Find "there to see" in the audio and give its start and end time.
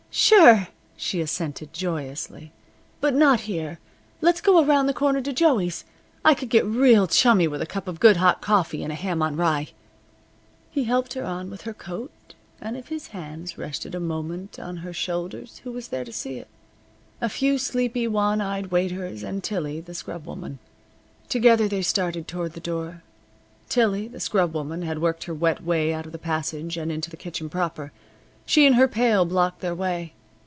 15.87-16.35